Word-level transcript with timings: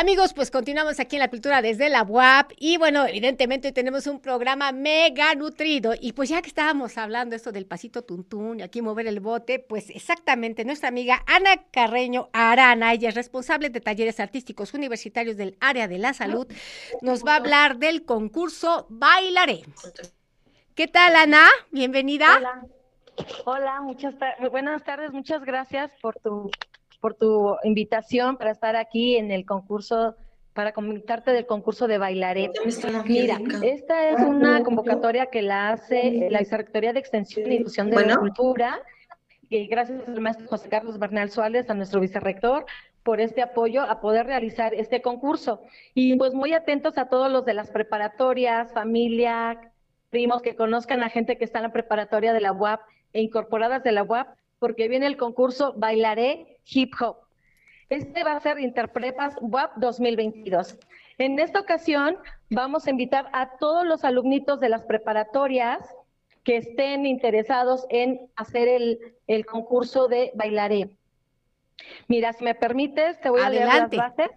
Amigos, 0.00 0.32
pues 0.32 0.50
continuamos 0.50 0.98
aquí 0.98 1.16
en 1.16 1.20
la 1.20 1.28
cultura 1.28 1.60
desde 1.60 1.90
la 1.90 2.04
UAP 2.04 2.52
y 2.56 2.78
bueno, 2.78 3.04
evidentemente 3.06 3.68
hoy 3.68 3.74
tenemos 3.74 4.06
un 4.06 4.18
programa 4.18 4.72
mega 4.72 5.34
nutrido 5.34 5.92
y 6.00 6.14
pues 6.14 6.30
ya 6.30 6.40
que 6.40 6.48
estábamos 6.48 6.96
hablando 6.96 7.36
esto 7.36 7.52
del 7.52 7.66
pasito 7.66 8.00
tuntún 8.00 8.60
y 8.60 8.62
aquí 8.62 8.80
mover 8.80 9.06
el 9.08 9.20
bote, 9.20 9.58
pues 9.58 9.90
exactamente 9.90 10.64
nuestra 10.64 10.88
amiga 10.88 11.22
Ana 11.26 11.64
Carreño 11.70 12.30
Arana, 12.32 12.94
ella 12.94 13.10
es 13.10 13.14
responsable 13.14 13.68
de 13.68 13.82
talleres 13.82 14.20
artísticos 14.20 14.72
universitarios 14.72 15.36
del 15.36 15.58
área 15.60 15.86
de 15.86 15.98
la 15.98 16.14
salud, 16.14 16.46
nos 17.02 17.22
va 17.22 17.34
a 17.34 17.36
hablar 17.36 17.76
del 17.76 18.06
concurso 18.06 18.86
Bailaré. 18.88 19.64
¿Qué 20.74 20.88
tal 20.88 21.14
Ana? 21.14 21.46
Bienvenida. 21.72 22.38
Hola, 22.38 22.66
Hola 23.44 23.80
muchas 23.82 24.14
buenas 24.50 24.82
tardes, 24.82 25.12
muchas 25.12 25.44
gracias 25.44 25.92
por 26.00 26.18
tu 26.20 26.50
por 27.00 27.14
tu 27.14 27.56
invitación 27.64 28.36
para 28.36 28.50
estar 28.50 28.76
aquí 28.76 29.16
en 29.16 29.30
el 29.30 29.44
concurso, 29.46 30.16
para 30.52 30.72
comentarte 30.72 31.32
del 31.32 31.46
concurso 31.46 31.88
de 31.88 31.98
bailaré. 31.98 32.50
Mira, 33.06 33.40
esta 33.62 34.10
es 34.10 34.20
una 34.20 34.62
convocatoria 34.62 35.26
que 35.26 35.42
la 35.42 35.70
hace 35.70 36.28
la 36.30 36.40
Vicerrectoría 36.40 36.92
de 36.92 37.00
Extensión 37.00 37.50
y 37.50 37.58
Difusión 37.58 37.90
de 37.90 38.06
la 38.06 38.16
Cultura, 38.16 38.80
y 39.48 39.66
gracias 39.66 40.06
al 40.06 40.20
maestro 40.20 40.46
José 40.46 40.68
Carlos 40.68 40.98
Bernal 40.98 41.30
Suárez, 41.30 41.68
a 41.68 41.74
nuestro 41.74 42.00
vicerrector, 42.00 42.66
por 43.02 43.20
este 43.20 43.42
apoyo 43.42 43.82
a 43.82 44.00
poder 44.00 44.26
realizar 44.26 44.74
este 44.74 45.02
concurso. 45.02 45.62
Y 45.94 46.16
pues 46.16 46.34
muy 46.34 46.52
atentos 46.52 46.98
a 46.98 47.08
todos 47.08 47.32
los 47.32 47.44
de 47.44 47.54
las 47.54 47.70
preparatorias, 47.70 48.72
familia, 48.72 49.72
primos 50.10 50.42
que 50.42 50.54
conozcan 50.54 51.02
a 51.02 51.08
gente 51.08 51.36
que 51.36 51.44
está 51.44 51.58
en 51.58 51.64
la 51.64 51.72
preparatoria 51.72 52.32
de 52.32 52.40
la 52.40 52.52
UAP 52.52 52.80
e 53.12 53.22
incorporadas 53.22 53.82
de 53.82 53.92
la 53.92 54.04
UAP, 54.04 54.28
porque 54.58 54.88
viene 54.88 55.06
el 55.06 55.16
concurso 55.16 55.72
Bailaré 55.76 56.59
Hip 56.72 56.92
Hop. 57.00 57.16
Este 57.88 58.22
va 58.22 58.36
a 58.36 58.40
ser 58.40 58.60
Interprepas 58.60 59.34
WAP 59.40 59.76
2022. 59.76 60.78
En 61.18 61.38
esta 61.38 61.60
ocasión 61.60 62.16
vamos 62.48 62.86
a 62.86 62.90
invitar 62.90 63.28
a 63.32 63.56
todos 63.58 63.84
los 63.84 64.04
alumnitos 64.04 64.60
de 64.60 64.68
las 64.68 64.84
preparatorias 64.84 65.80
que 66.44 66.56
estén 66.56 67.04
interesados 67.04 67.86
en 67.90 68.20
hacer 68.36 68.68
el, 68.68 69.46
concurso 69.46 70.08
de 70.08 70.30
Bailaré. 70.34 70.96
Mira, 72.08 72.32
si 72.32 72.44
me 72.44 72.54
permites, 72.54 73.20
te 73.20 73.28
voy 73.30 73.40
a 73.40 73.50
leer 73.50 73.66
las 73.66 73.90
bases. 73.90 74.30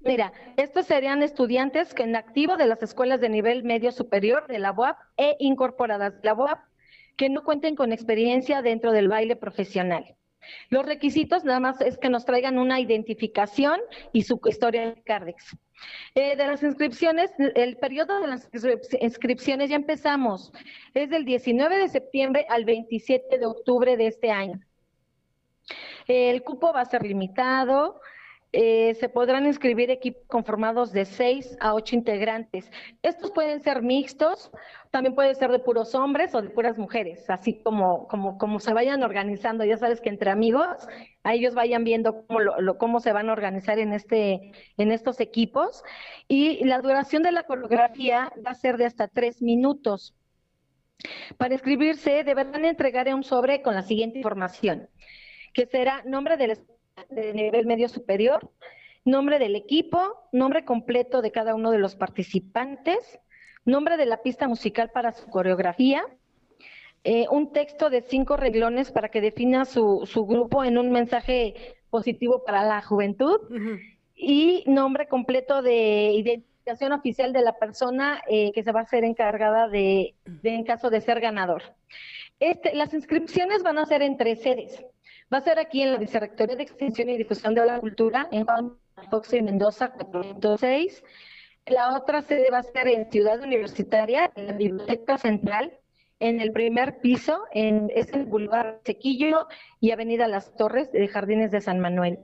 Mira, 0.00 0.32
estos 0.56 0.86
serían 0.86 1.22
estudiantes 1.22 1.92
que 1.92 2.04
en 2.04 2.14
activo 2.14 2.56
de 2.56 2.66
las 2.66 2.82
escuelas 2.82 3.20
de 3.20 3.28
nivel 3.28 3.64
medio 3.64 3.90
superior 3.90 4.46
de 4.46 4.60
la 4.60 4.72
UAP 4.72 4.96
e 5.16 5.36
incorporadas 5.40 6.14
de 6.14 6.20
la 6.22 6.34
UAP 6.34 6.60
que 7.16 7.28
no 7.28 7.42
cuenten 7.42 7.74
con 7.74 7.92
experiencia 7.92 8.62
dentro 8.62 8.92
del 8.92 9.08
baile 9.08 9.34
profesional. 9.34 10.14
Los 10.70 10.86
requisitos 10.86 11.44
nada 11.44 11.60
más 11.60 11.80
es 11.80 11.98
que 11.98 12.08
nos 12.08 12.24
traigan 12.24 12.58
una 12.58 12.80
identificación 12.80 13.80
y 14.12 14.22
su 14.22 14.40
historia 14.46 14.94
de 14.94 15.02
Cardex. 15.02 15.56
Eh, 16.14 16.36
de 16.36 16.46
las 16.46 16.62
inscripciones, 16.62 17.30
el 17.54 17.76
periodo 17.76 18.20
de 18.20 18.26
las 18.26 18.48
inscripciones 19.00 19.70
ya 19.70 19.76
empezamos. 19.76 20.52
Es 20.94 21.10
del 21.10 21.24
19 21.24 21.78
de 21.78 21.88
septiembre 21.88 22.46
al 22.48 22.64
27 22.64 23.38
de 23.38 23.46
octubre 23.46 23.96
de 23.96 24.06
este 24.06 24.30
año. 24.30 24.60
El 26.06 26.42
cupo 26.42 26.72
va 26.72 26.80
a 26.80 26.86
ser 26.86 27.02
limitado. 27.02 28.00
Eh, 28.52 28.94
se 28.94 29.10
podrán 29.10 29.44
inscribir 29.44 29.90
equipos 29.90 30.22
conformados 30.26 30.90
de 30.92 31.04
seis 31.04 31.56
a 31.60 31.74
ocho 31.74 31.94
integrantes. 31.94 32.70
Estos 33.02 33.30
pueden 33.30 33.60
ser 33.60 33.82
mixtos, 33.82 34.50
también 34.90 35.14
puede 35.14 35.34
ser 35.34 35.50
de 35.50 35.58
puros 35.58 35.94
hombres 35.94 36.34
o 36.34 36.40
de 36.40 36.48
puras 36.48 36.78
mujeres, 36.78 37.28
así 37.28 37.60
como, 37.62 38.08
como, 38.08 38.38
como 38.38 38.58
se 38.58 38.72
vayan 38.72 39.02
organizando. 39.02 39.64
Ya 39.64 39.76
sabes 39.76 40.00
que 40.00 40.08
entre 40.08 40.30
amigos, 40.30 40.88
a 41.24 41.34
ellos 41.34 41.54
vayan 41.54 41.84
viendo 41.84 42.24
cómo, 42.26 42.40
lo, 42.40 42.78
cómo 42.78 43.00
se 43.00 43.12
van 43.12 43.28
a 43.28 43.32
organizar 43.32 43.78
en, 43.78 43.92
este, 43.92 44.52
en 44.78 44.92
estos 44.92 45.20
equipos. 45.20 45.84
Y 46.26 46.64
la 46.64 46.80
duración 46.80 47.22
de 47.22 47.32
la 47.32 47.42
coreografía 47.42 48.32
va 48.46 48.52
a 48.52 48.54
ser 48.54 48.78
de 48.78 48.86
hasta 48.86 49.08
tres 49.08 49.42
minutos. 49.42 50.14
Para 51.36 51.52
inscribirse, 51.52 52.24
deberán 52.24 52.64
entregar 52.64 53.12
un 53.14 53.24
sobre 53.24 53.60
con 53.60 53.74
la 53.74 53.82
siguiente 53.82 54.18
información, 54.18 54.88
que 55.52 55.66
será 55.66 56.02
nombre 56.04 56.36
del 56.38 56.58
de 57.08 57.32
nivel 57.32 57.66
medio 57.66 57.88
superior, 57.88 58.50
nombre 59.04 59.38
del 59.38 59.56
equipo, 59.56 60.28
nombre 60.32 60.64
completo 60.64 61.22
de 61.22 61.32
cada 61.32 61.54
uno 61.54 61.70
de 61.70 61.78
los 61.78 61.96
participantes, 61.96 63.18
nombre 63.64 63.96
de 63.96 64.06
la 64.06 64.22
pista 64.22 64.48
musical 64.48 64.90
para 64.90 65.12
su 65.12 65.26
coreografía, 65.28 66.04
eh, 67.04 67.26
un 67.30 67.52
texto 67.52 67.90
de 67.90 68.02
cinco 68.02 68.36
reglones 68.36 68.90
para 68.90 69.08
que 69.08 69.20
defina 69.20 69.64
su, 69.64 70.02
su, 70.04 70.26
grupo 70.26 70.64
en 70.64 70.78
un 70.78 70.90
mensaje 70.90 71.76
positivo 71.90 72.44
para 72.44 72.64
la 72.64 72.82
juventud 72.82 73.40
y 74.14 74.64
nombre 74.66 75.06
completo 75.06 75.62
de 75.62 76.12
identificación 76.12 76.92
oficial 76.92 77.32
de 77.32 77.42
la 77.42 77.56
persona 77.56 78.20
eh, 78.28 78.52
que 78.52 78.62
se 78.62 78.72
va 78.72 78.80
a 78.80 78.86
ser 78.86 79.04
encargada 79.04 79.68
de, 79.68 80.14
de, 80.24 80.54
en 80.54 80.64
caso 80.64 80.90
de 80.90 81.00
ser 81.00 81.20
ganador. 81.20 81.62
Este, 82.40 82.74
las 82.74 82.92
inscripciones 82.94 83.62
van 83.62 83.78
a 83.78 83.86
ser 83.86 84.02
en 84.02 84.16
tres 84.16 84.42
sedes. 84.42 84.84
Va 85.32 85.38
a 85.38 85.42
ser 85.42 85.58
aquí 85.58 85.82
en 85.82 85.92
la 85.92 85.98
Vicerrectoría 85.98 86.56
de 86.56 86.62
Extensión 86.62 87.10
y 87.10 87.18
Difusión 87.18 87.54
de 87.54 87.66
la 87.66 87.78
Cultura, 87.80 88.28
en 88.32 88.46
Juan 88.46 88.78
Fox 89.10 89.34
y 89.34 89.42
Mendoza 89.42 89.90
406. 89.90 91.04
La 91.66 91.94
otra 91.94 92.22
sede 92.22 92.50
va 92.50 92.58
a 92.58 92.62
ser 92.62 92.88
en 92.88 93.10
Ciudad 93.10 93.42
Universitaria, 93.42 94.32
en 94.36 94.46
la 94.46 94.54
Biblioteca 94.54 95.18
Central, 95.18 95.78
en 96.18 96.40
el 96.40 96.50
primer 96.50 97.00
piso, 97.00 97.42
en, 97.52 97.90
es 97.94 98.10
el 98.14 98.24
Boulevard 98.24 98.80
Sequillo 98.86 99.48
y 99.80 99.90
Avenida 99.90 100.28
Las 100.28 100.56
Torres 100.56 100.90
de 100.92 101.06
Jardines 101.08 101.50
de 101.50 101.60
San 101.60 101.78
Manuel. 101.78 102.20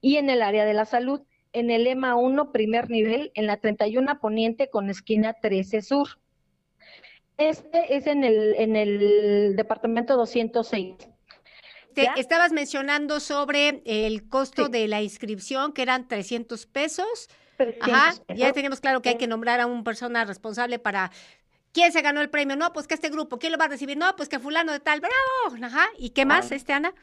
Y 0.00 0.18
en 0.18 0.30
el 0.30 0.42
área 0.42 0.64
de 0.64 0.74
la 0.74 0.84
salud, 0.84 1.22
en 1.52 1.72
el 1.72 1.84
EMA 1.84 2.14
1, 2.14 2.52
primer 2.52 2.90
nivel, 2.90 3.32
en 3.34 3.48
la 3.48 3.56
31 3.56 4.20
Poniente 4.20 4.70
con 4.70 4.88
esquina 4.88 5.32
13 5.32 5.82
Sur. 5.82 6.20
Este 7.38 7.96
es 7.96 8.06
en 8.06 8.22
el, 8.22 8.54
en 8.54 8.76
el 8.76 9.56
departamento 9.56 10.16
206 10.16 11.08
estabas 11.94 12.52
mencionando 12.52 13.20
sobre 13.20 13.82
el 13.84 14.28
costo 14.28 14.68
de 14.68 14.88
la 14.88 15.02
inscripción, 15.02 15.72
que 15.72 15.82
eran 15.82 16.08
300 16.08 16.66
pesos. 16.66 17.28
Ajá, 17.80 18.14
ya 18.34 18.52
tenemos 18.52 18.80
claro 18.80 19.02
que 19.02 19.10
hay 19.10 19.18
que 19.18 19.26
nombrar 19.26 19.60
a 19.60 19.66
una 19.66 19.82
persona 19.82 20.24
responsable 20.24 20.78
para 20.78 21.10
quién 21.72 21.92
se 21.92 22.02
ganó 22.02 22.20
el 22.20 22.30
premio. 22.30 22.56
No, 22.56 22.72
pues 22.72 22.86
que 22.86 22.94
este 22.94 23.08
grupo, 23.08 23.38
¿quién 23.38 23.52
lo 23.52 23.58
va 23.58 23.64
a 23.64 23.68
recibir? 23.68 23.96
No, 23.96 24.14
pues 24.16 24.28
que 24.28 24.38
fulano 24.38 24.72
de 24.72 24.80
tal, 24.80 25.00
bravo. 25.00 25.64
Ajá, 25.64 25.86
¿y 25.98 26.10
qué 26.10 26.24
más, 26.24 26.52
este 26.52 26.72
Ana? 26.72 26.94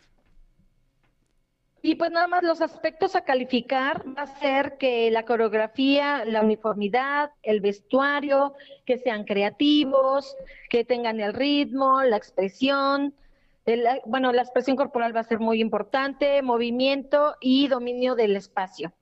Y 1.82 1.94
pues 1.96 2.10
nada 2.10 2.28
más 2.28 2.42
los 2.42 2.62
aspectos 2.62 3.16
a 3.16 3.22
calificar 3.22 4.04
va 4.18 4.24
a 4.24 4.40
ser 4.40 4.76
que 4.80 5.12
la 5.12 5.24
coreografía, 5.24 6.26
la 6.26 6.42
uniformidad, 6.42 7.30
el 7.44 7.60
vestuario, 7.60 8.56
que 8.88 8.98
sean 8.98 9.24
creativos, 9.24 10.36
que 10.72 10.84
tengan 10.84 11.20
el 11.20 11.32
ritmo, 11.34 12.02
la 12.02 12.18
expresión, 12.18 13.14
bueno, 14.06 14.32
la 14.32 14.42
expresión 14.42 14.76
corporal 14.76 15.16
va 15.16 15.22
a 15.22 15.24
ser 15.24 15.40
muy 15.40 15.60
importante, 15.60 16.42
movimiento 16.42 17.36
y 17.42 17.68
dominio 17.68 18.16
del 18.16 18.36
espacio. 18.36 18.94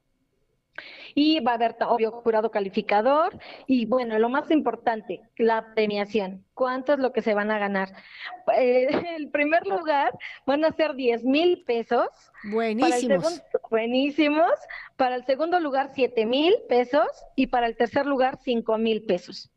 Y 1.16 1.40
va 1.42 1.52
a 1.52 1.56
haber, 1.56 1.76
obvio, 1.88 2.12
jurado 2.12 2.50
calificador. 2.50 3.38
Y 3.68 3.86
bueno, 3.86 4.18
lo 4.18 4.30
más 4.30 4.50
importante, 4.50 5.22
la 5.38 5.74
premiación. 5.76 6.44
¿Cuánto 6.56 6.94
es 6.94 7.00
lo 7.00 7.14
que 7.14 7.22
se 7.22 7.36
van 7.36 7.52
a 7.52 7.60
ganar? 7.60 7.90
Eh, 8.58 8.88
el 9.18 9.30
primer 9.30 9.68
lugar 9.68 10.18
van 10.48 10.66
a 10.66 10.72
ser 10.72 10.96
10 10.96 11.24
mil 11.26 11.64
pesos. 11.66 12.08
Buenísimos. 12.52 13.44
buenísimos. 13.70 14.52
Para 14.98 15.16
el 15.16 15.26
segundo 15.26 15.60
lugar, 15.60 15.92
7 15.94 16.26
mil 16.26 16.56
pesos. 16.68 17.08
Y 17.36 17.48
para 17.48 17.68
el 17.68 17.78
tercer 17.78 18.08
lugar, 18.08 18.40
5 18.42 18.78
mil 18.80 19.06
pesos. 19.06 19.53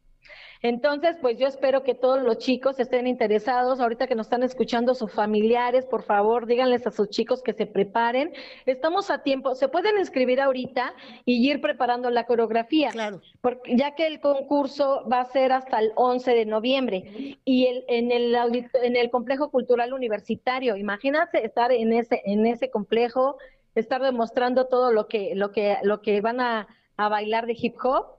Entonces, 0.68 1.16
pues 1.20 1.38
yo 1.38 1.46
espero 1.46 1.84
que 1.84 1.94
todos 1.94 2.20
los 2.20 2.38
chicos 2.38 2.80
estén 2.80 3.06
interesados. 3.06 3.78
Ahorita 3.78 4.08
que 4.08 4.16
nos 4.16 4.26
están 4.26 4.42
escuchando 4.42 4.96
sus 4.96 5.12
familiares, 5.12 5.86
por 5.86 6.02
favor, 6.02 6.44
díganles 6.46 6.84
a 6.88 6.90
sus 6.90 7.08
chicos 7.08 7.40
que 7.40 7.52
se 7.52 7.66
preparen. 7.66 8.32
Estamos 8.64 9.08
a 9.12 9.22
tiempo. 9.22 9.54
Se 9.54 9.68
pueden 9.68 9.96
inscribir 9.96 10.40
ahorita 10.40 10.92
y 11.24 11.48
ir 11.48 11.60
preparando 11.60 12.10
la 12.10 12.26
coreografía. 12.26 12.90
Claro. 12.90 13.20
Porque, 13.40 13.76
ya 13.76 13.94
que 13.94 14.08
el 14.08 14.18
concurso 14.18 15.06
va 15.08 15.20
a 15.20 15.26
ser 15.26 15.52
hasta 15.52 15.78
el 15.78 15.92
11 15.94 16.32
de 16.32 16.46
noviembre 16.46 17.38
y 17.44 17.66
el, 17.66 17.84
en, 17.86 18.10
el, 18.10 18.34
en 18.34 18.96
el 18.96 19.08
complejo 19.10 19.50
cultural 19.52 19.92
universitario. 19.92 20.74
Imagínate 20.76 21.46
estar 21.46 21.70
en 21.70 21.92
ese, 21.92 22.22
en 22.24 22.44
ese 22.44 22.70
complejo, 22.70 23.36
estar 23.76 24.02
demostrando 24.02 24.66
todo 24.66 24.90
lo 24.90 25.06
que, 25.06 25.36
lo 25.36 25.52
que, 25.52 25.76
lo 25.84 26.02
que 26.02 26.20
van 26.20 26.40
a, 26.40 26.66
a 26.96 27.08
bailar 27.08 27.46
de 27.46 27.56
hip 27.56 27.76
hop 27.84 28.16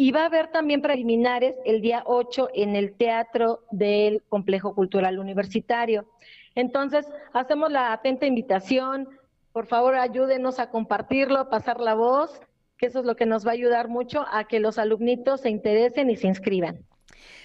y 0.00 0.12
va 0.12 0.22
a 0.22 0.26
haber 0.26 0.52
también 0.52 0.80
preliminares 0.80 1.56
el 1.64 1.82
día 1.82 2.04
8 2.06 2.50
en 2.54 2.76
el 2.76 2.94
Teatro 2.94 3.64
del 3.72 4.22
Complejo 4.28 4.72
Cultural 4.72 5.18
Universitario. 5.18 6.08
Entonces, 6.54 7.04
hacemos 7.32 7.72
la 7.72 7.92
atenta 7.92 8.24
invitación. 8.24 9.08
Por 9.52 9.66
favor, 9.66 9.96
ayúdenos 9.96 10.60
a 10.60 10.70
compartirlo, 10.70 11.40
a 11.40 11.50
pasar 11.50 11.80
la 11.80 11.94
voz, 11.94 12.40
que 12.78 12.86
eso 12.86 13.00
es 13.00 13.06
lo 13.06 13.16
que 13.16 13.26
nos 13.26 13.44
va 13.44 13.50
a 13.50 13.54
ayudar 13.54 13.88
mucho 13.88 14.24
a 14.30 14.44
que 14.44 14.60
los 14.60 14.78
alumnitos 14.78 15.40
se 15.40 15.50
interesen 15.50 16.10
y 16.10 16.16
se 16.16 16.28
inscriban. 16.28 16.86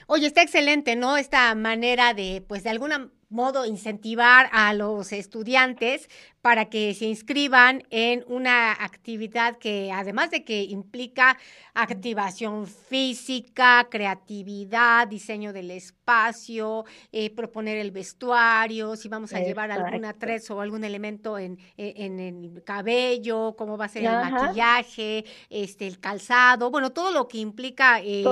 Oye, 0.05 0.27
está 0.27 0.43
excelente, 0.43 0.95
¿no? 0.95 1.17
Esta 1.17 1.55
manera 1.55 2.13
de, 2.13 2.43
pues 2.47 2.63
de 2.63 2.69
alguna 2.69 3.09
modo 3.29 3.65
incentivar 3.65 4.47
a 4.51 4.75
los 4.75 5.11
estudiantes 5.11 6.07
para 6.43 6.65
que 6.65 6.93
se 6.93 7.05
inscriban 7.05 7.83
en 7.89 8.25
una 8.27 8.73
actividad 8.73 9.57
que 9.57 9.93
además 9.93 10.29
de 10.29 10.43
que 10.43 10.63
implica 10.63 11.37
activación 11.73 12.67
física, 12.67 13.87
creatividad, 13.89 15.07
diseño 15.07 15.53
del 15.53 15.71
espacio, 15.71 16.83
eh, 17.13 17.29
proponer 17.29 17.77
el 17.77 17.91
vestuario, 17.91 18.97
si 18.97 19.07
vamos 19.07 19.31
a 19.31 19.39
llevar 19.39 19.71
algún 19.71 20.03
atrezo 20.03 20.57
o 20.57 20.59
algún 20.59 20.83
elemento 20.83 21.39
en, 21.39 21.57
e, 21.77 21.93
en, 21.95 22.19
el 22.19 22.61
cabello, 22.65 23.55
cómo 23.57 23.77
va 23.77 23.85
a 23.85 23.87
ser 23.87 24.03
el 24.03 24.11
maquillaje, 24.11 25.23
este, 25.49 25.87
el 25.87 26.01
calzado, 26.01 26.69
bueno, 26.69 26.91
todo 26.91 27.11
lo 27.11 27.29
que 27.29 27.37
implica 27.37 28.01
eh, 28.01 28.25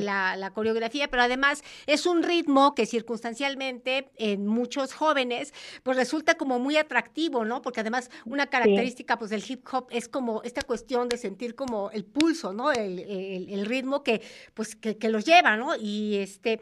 la, 0.00 0.36
la 0.36 0.50
coreografía, 0.52 1.08
pero 1.08 1.24
además 1.24 1.64
es 1.86 2.06
un 2.06 2.22
ritmo 2.22 2.76
que 2.76 2.86
circunstancialmente 2.86 4.08
en 4.18 4.46
muchos 4.46 4.94
jóvenes 4.94 5.52
pues 5.82 5.96
resulta 5.96 6.36
como 6.36 6.60
muy 6.60 6.76
atractivo, 6.76 7.44
¿no? 7.44 7.55
Porque 7.62 7.80
además 7.80 8.10
una 8.24 8.46
característica 8.46 9.18
pues 9.18 9.30
del 9.30 9.44
hip 9.46 9.66
hop 9.72 9.86
es 9.90 10.08
como 10.08 10.42
esta 10.42 10.62
cuestión 10.62 11.08
de 11.08 11.16
sentir 11.16 11.54
como 11.54 11.90
el 11.90 12.04
pulso, 12.04 12.52
¿no? 12.52 12.72
El, 12.72 13.66
ritmo 13.66 14.02
que 14.02 14.22
pues 14.54 14.76
que, 14.76 15.08
los 15.08 15.24
lleva, 15.24 15.56
¿no? 15.56 15.74
Y 15.76 16.16
este, 16.16 16.60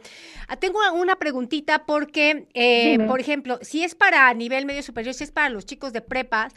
ah, 0.49 0.56
tengo 0.56 0.79
una 0.94 1.17
preguntita 1.17 1.85
porque, 1.85 2.46
eh, 2.55 2.99
por 3.06 3.20
ejemplo, 3.20 3.58
si 3.62 3.85
es 3.85 3.94
para 3.94 4.32
nivel 4.35 4.67
medio 4.67 4.82
superior, 4.82 5.14
si 5.14 5.25
es 5.25 5.31
para 5.31 5.49
los 5.50 5.67
chicos 5.67 5.93
de 5.93 6.00
prepas, 6.00 6.52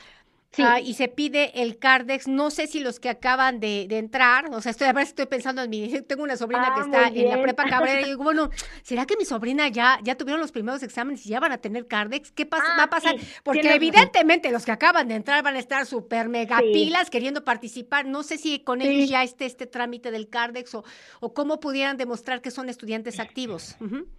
Ah, 0.60 0.80
y 0.80 0.94
se 0.96 1.08
pide 1.08 1.62
el 1.62 1.78
Cardex, 1.78 2.28
no 2.28 2.50
sé 2.50 2.68
si 2.68 2.80
los 2.80 3.00
que 3.00 3.10
acaban 3.10 3.60
de, 3.60 3.88
entrar, 3.92 4.50
o 4.52 4.62
sea, 4.62 4.72
estoy, 4.72 4.88
a 4.88 4.94
ver, 4.94 5.04
estoy 5.04 5.28
pensando 5.28 5.62
en 5.62 5.70
mi, 5.70 5.88
tengo 6.02 6.24
una 6.24 6.36
sobrina 6.36 6.74
que 6.74 6.82
ah, 6.82 6.86
está 6.86 7.08
en 7.10 7.30
la 7.30 7.42
prepa 7.42 7.66
Cabrera 7.66 8.02
y 8.02 8.06
digo, 8.06 8.24
bueno, 8.24 8.50
¿será 8.82 9.06
que 9.06 9.16
mi 9.18 9.26
sobrina 9.26 9.68
ya, 9.68 10.00
ya 10.04 10.16
tuvieron 10.16 10.42
los 10.42 10.52
primeros 10.52 10.82
exámenes 10.82 11.26
y 11.26 11.30
ya 11.30 11.40
van 11.40 11.52
a 11.52 11.58
tener 11.58 11.86
Cardex? 11.86 12.32
¿Qué 12.32 12.46
pasa, 12.46 12.64
va 12.76 12.84
a 12.84 12.86
ah, 12.86 12.90
pasar? 12.90 13.16
Porque 13.44 13.74
evidentemente 13.74 14.52
los 14.52 14.66
que 14.66 14.72
acaban 14.72 15.08
de 15.08 15.16
entrar 15.16 15.44
van 15.44 15.56
a 15.56 15.60
estar 15.60 15.86
súper 15.86 16.28
mega 16.30 16.60
pilas 16.60 17.10
queriendo 17.10 17.44
participar, 17.44 18.06
no 18.06 18.24
sé 18.24 18.38
si 18.38 18.60
con 18.60 18.82
ellos 18.82 19.10
ya 19.10 19.24
esté 19.24 19.46
este 19.46 19.68
trámite 19.68 20.10
del 20.12 20.28
Cardex 20.30 20.74
o, 20.76 20.84
o 21.20 21.34
cómo 21.34 21.60
pudieran 21.60 21.98
demostrar 21.98 22.42
que 22.42 22.52
son 22.52 22.70
estudiantes 22.70 23.20
activos. 23.20 23.76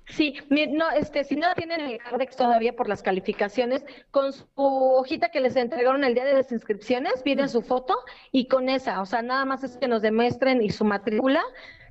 Sí, 0.06 0.34
no, 0.50 0.90
este, 0.90 1.24
si 1.24 1.36
no 1.36 1.48
tienen 1.54 1.80
el 1.80 1.98
Cardex 1.98 2.36
todavía 2.36 2.74
por 2.74 2.88
las 2.88 3.02
calificaciones, 3.02 3.84
con 4.10 4.32
su 4.32 4.46
hojita 4.56 5.30
que 5.30 5.40
les 5.40 5.56
entregaron 5.56 6.04
el 6.04 6.14
día 6.18 6.24
de 6.24 6.34
las 6.34 6.50
inscripciones, 6.50 7.22
piden 7.22 7.48
su 7.48 7.62
foto 7.62 7.94
y 8.32 8.48
con 8.48 8.68
esa, 8.68 9.00
o 9.00 9.06
sea, 9.06 9.22
nada 9.22 9.44
más 9.44 9.62
es 9.62 9.76
que 9.76 9.86
nos 9.86 10.02
demuestren 10.02 10.62
y 10.62 10.70
su 10.70 10.84
matrícula, 10.84 11.42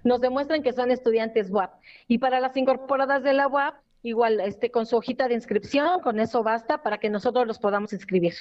nos 0.04 0.20
demuestren 0.20 0.64
que 0.64 0.74
son 0.74 0.92
estudiantes 0.92 1.50
WAP. 1.50 1.72
Y 2.10 2.18
para 2.18 2.42
las 2.42 2.58
incorporadas 2.58 3.24
de 3.24 3.32
la 3.32 3.48
WAP, 3.48 3.76
igual, 4.04 4.42
este, 4.42 4.70
con 4.70 4.86
su 4.86 4.98
hojita 4.98 5.30
de 5.30 5.36
inscripción, 5.36 6.02
con 6.02 6.20
eso 6.20 6.44
basta 6.44 6.84
para 6.84 6.98
que 6.98 7.10
nosotros 7.10 7.48
los 7.48 7.58
podamos 7.58 7.94
inscribir. 7.94 8.34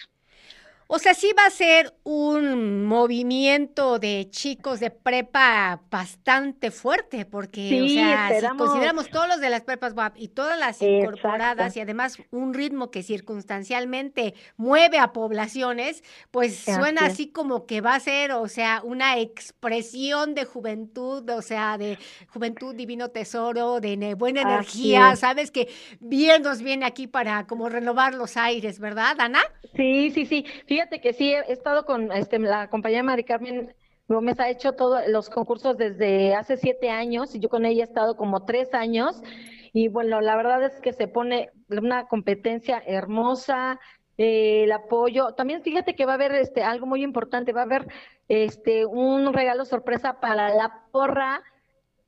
O 0.88 0.98
sea, 0.98 1.14
sí 1.14 1.32
va 1.36 1.46
a 1.46 1.50
ser 1.50 1.94
un 2.04 2.84
movimiento 2.84 3.98
de 3.98 4.28
chicos 4.30 4.78
de 4.78 4.90
prepa 4.90 5.80
bastante 5.90 6.70
fuerte, 6.70 7.24
porque, 7.24 7.82
o 7.82 7.88
sea, 7.88 8.40
si 8.40 8.56
consideramos 8.56 9.10
todos 9.10 9.26
los 9.26 9.40
de 9.40 9.50
las 9.50 9.62
prepas 9.62 9.94
WAP 9.94 10.16
y 10.16 10.28
todas 10.28 10.58
las 10.58 10.80
incorporadas 10.80 11.76
y 11.76 11.80
además 11.80 12.18
un 12.30 12.54
ritmo 12.54 12.92
que 12.92 13.02
circunstancialmente 13.02 14.34
mueve 14.56 14.98
a 14.98 15.12
poblaciones, 15.12 16.04
pues 16.30 16.56
suena 16.56 17.06
así 17.06 17.28
como 17.28 17.66
que 17.66 17.80
va 17.80 17.96
a 17.96 18.00
ser, 18.00 18.30
o 18.32 18.46
sea, 18.46 18.80
una 18.84 19.18
expresión 19.18 20.34
de 20.34 20.44
juventud, 20.44 21.28
o 21.30 21.42
sea, 21.42 21.78
de 21.78 21.98
juventud 22.28 22.74
divino 22.74 23.08
tesoro, 23.08 23.80
de 23.80 24.14
buena 24.14 24.42
energía, 24.42 25.16
¿sabes? 25.16 25.50
Que 25.50 25.68
bien 25.98 26.42
nos 26.42 26.62
viene 26.62 26.86
aquí 26.86 27.08
para 27.08 27.46
como 27.48 27.68
renovar 27.68 28.14
los 28.14 28.36
aires, 28.36 28.78
¿verdad, 28.78 29.16
Ana? 29.18 29.40
Sí, 29.74 30.12
sí, 30.14 30.26
sí. 30.26 30.46
Fíjate 30.76 31.00
que 31.00 31.14
sí, 31.14 31.32
he 31.32 31.50
estado 31.50 31.86
con 31.86 32.12
este, 32.12 32.38
la 32.38 32.68
compañía 32.68 33.02
Mari 33.02 33.24
Carmen 33.24 33.74
Gómez, 34.08 34.38
ha 34.38 34.50
hecho 34.50 34.74
todos 34.74 35.08
los 35.08 35.30
concursos 35.30 35.78
desde 35.78 36.34
hace 36.34 36.58
siete 36.58 36.90
años 36.90 37.34
y 37.34 37.40
yo 37.40 37.48
con 37.48 37.64
ella 37.64 37.80
he 37.80 37.86
estado 37.86 38.14
como 38.14 38.44
tres 38.44 38.74
años. 38.74 39.22
Y 39.72 39.88
bueno, 39.88 40.20
la 40.20 40.36
verdad 40.36 40.62
es 40.64 40.78
que 40.82 40.92
se 40.92 41.08
pone 41.08 41.48
una 41.70 42.06
competencia 42.08 42.82
hermosa, 42.86 43.80
eh, 44.18 44.64
el 44.64 44.72
apoyo. 44.72 45.32
También 45.32 45.62
fíjate 45.62 45.94
que 45.94 46.04
va 46.04 46.12
a 46.12 46.16
haber 46.16 46.34
este 46.34 46.62
algo 46.62 46.84
muy 46.84 47.02
importante, 47.02 47.54
va 47.54 47.62
a 47.62 47.64
haber 47.64 47.86
este 48.28 48.84
un 48.84 49.32
regalo 49.32 49.64
sorpresa 49.64 50.20
para 50.20 50.50
la 50.50 50.82
porra, 50.92 51.42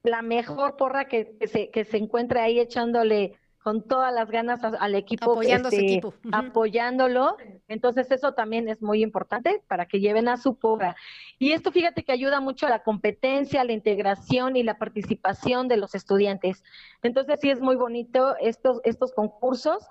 la 0.02 0.20
mejor 0.20 0.76
porra 0.76 1.06
que, 1.06 1.38
que 1.40 1.48
se, 1.48 1.70
que 1.70 1.84
se 1.84 1.96
encuentre 1.96 2.40
ahí 2.40 2.60
echándole 2.60 3.38
con 3.62 3.82
todas 3.82 4.14
las 4.14 4.30
ganas 4.30 4.60
al 4.62 4.94
equipo, 4.94 5.32
Apoyando 5.32 5.68
este, 5.68 5.84
equipo. 5.84 6.14
apoyándolo. 6.32 7.36
Entonces 7.66 8.10
eso 8.10 8.32
también 8.32 8.68
es 8.68 8.82
muy 8.82 9.02
importante 9.02 9.62
para 9.68 9.86
que 9.86 10.00
lleven 10.00 10.28
a 10.28 10.36
su 10.36 10.56
porra. 10.56 10.96
Y 11.38 11.52
esto 11.52 11.72
fíjate 11.72 12.04
que 12.04 12.12
ayuda 12.12 12.40
mucho 12.40 12.66
a 12.66 12.70
la 12.70 12.82
competencia, 12.82 13.60
a 13.60 13.64
la 13.64 13.72
integración 13.72 14.56
y 14.56 14.62
la 14.62 14.78
participación 14.78 15.68
de 15.68 15.76
los 15.76 15.94
estudiantes. 15.94 16.62
Entonces 17.02 17.38
sí 17.40 17.50
es 17.50 17.60
muy 17.60 17.76
bonito 17.76 18.36
estos, 18.40 18.80
estos 18.84 19.12
concursos. 19.12 19.86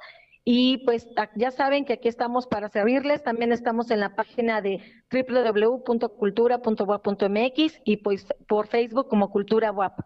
Y 0.49 0.77
pues 0.85 1.09
ya 1.35 1.51
saben 1.51 1.83
que 1.83 1.91
aquí 1.93 2.07
estamos 2.07 2.47
para 2.47 2.69
servirles. 2.69 3.21
También 3.21 3.51
estamos 3.51 3.91
en 3.91 3.99
la 3.99 4.15
página 4.15 4.61
de 4.61 4.79
www.cultura.wap.mx 5.11 7.81
y 7.83 7.97
pues 7.97 8.27
por 8.47 8.67
Facebook 8.67 9.09
como 9.09 9.29
Cultura 9.29 9.73
WAP. 9.73 9.99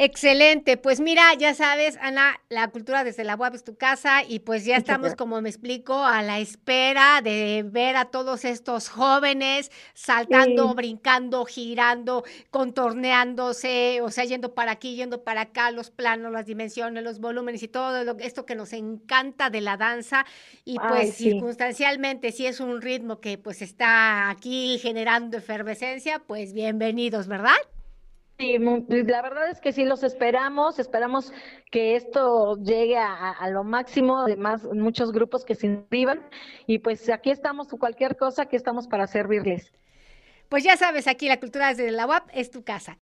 Excelente, 0.00 0.76
pues 0.76 1.00
mira, 1.00 1.34
ya 1.34 1.54
sabes, 1.54 1.98
Ana, 2.00 2.40
la 2.50 2.68
cultura 2.68 3.02
desde 3.02 3.24
la 3.24 3.34
web 3.34 3.56
es 3.56 3.64
tu 3.64 3.74
casa 3.74 4.22
y 4.22 4.38
pues 4.38 4.64
ya 4.64 4.76
estamos, 4.76 5.16
como 5.16 5.40
me 5.40 5.48
explico, 5.48 6.04
a 6.04 6.22
la 6.22 6.38
espera 6.38 7.20
de 7.20 7.64
ver 7.66 7.96
a 7.96 8.04
todos 8.04 8.44
estos 8.44 8.88
jóvenes 8.88 9.72
saltando, 9.94 10.72
brincando, 10.74 11.44
girando, 11.46 12.22
contorneándose, 12.50 14.00
o 14.00 14.12
sea, 14.12 14.24
yendo 14.24 14.54
para 14.54 14.70
aquí, 14.70 14.94
yendo 14.94 15.24
para 15.24 15.40
acá, 15.40 15.72
los 15.72 15.90
planos, 15.90 16.30
las 16.30 16.46
dimensiones, 16.46 17.02
los 17.02 17.18
volúmenes 17.18 17.64
y 17.64 17.66
todo 17.66 18.04
lo, 18.04 18.16
esto 18.20 18.46
que 18.46 18.54
nos 18.54 18.72
encanta 18.74 19.50
de 19.50 19.62
la 19.62 19.76
danza. 19.76 20.24
Y 20.64 20.78
pues 20.78 21.16
circunstancialmente 21.16 22.30
si 22.30 22.46
es 22.46 22.60
un 22.60 22.80
ritmo 22.80 23.18
que 23.18 23.36
pues 23.36 23.62
está 23.62 24.30
aquí 24.30 24.78
generando 24.80 25.38
efervescencia, 25.38 26.20
pues 26.20 26.52
bienvenidos, 26.52 27.26
¿verdad? 27.26 27.56
Sí, 28.38 28.56
la 28.56 29.20
verdad 29.20 29.50
es 29.50 29.60
que 29.60 29.72
sí 29.72 29.84
los 29.84 30.04
esperamos, 30.04 30.78
esperamos 30.78 31.32
que 31.72 31.96
esto 31.96 32.56
llegue 32.62 32.96
a, 32.96 33.48
lo 33.50 33.64
máximo, 33.64 34.20
además 34.20 34.62
muchos 34.62 35.10
grupos 35.10 35.44
que 35.44 35.56
se 35.56 35.66
inscriban 35.66 36.20
y 36.64 36.78
pues 36.78 37.10
aquí 37.10 37.32
estamos, 37.32 37.66
cualquier 37.68 38.16
cosa, 38.16 38.42
aquí 38.42 38.54
estamos 38.54 38.86
para 38.86 39.08
servirles. 39.08 39.72
Pues 40.48 40.62
ya 40.62 40.76
sabes, 40.76 41.08
aquí 41.08 41.26
la 41.26 41.40
cultura 41.40 41.68
desde 41.68 41.90
la 41.90 42.06
UAP 42.06 42.30
es 42.32 42.52
tu 42.52 42.62
casa. 42.62 42.96